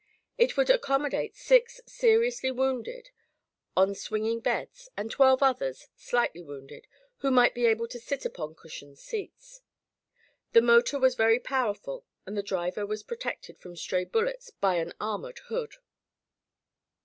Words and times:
It 0.35 0.57
would 0.57 0.71
accommodate 0.71 1.35
six 1.35 1.79
seriously 1.85 2.49
wounded, 2.49 3.11
on 3.77 3.93
swinging 3.93 4.39
beds, 4.39 4.89
and 4.97 5.11
twelve 5.11 5.43
others, 5.43 5.89
slightly 5.95 6.41
wounded, 6.41 6.87
who 7.17 7.29
might 7.29 7.53
be 7.53 7.67
able 7.67 7.87
to 7.89 7.99
sit 7.99 8.25
upon 8.25 8.55
cushioned 8.55 8.97
seats. 8.97 9.61
The 10.53 10.61
motor 10.63 10.97
was 10.97 11.13
very 11.13 11.39
powerful 11.39 12.03
and 12.25 12.35
the 12.35 12.41
driver 12.41 12.83
was 12.83 13.03
protected 13.03 13.59
from 13.59 13.75
stray 13.75 14.03
bullets 14.03 14.49
by 14.49 14.77
an 14.77 14.91
armored 14.99 15.37
hood. 15.49 15.75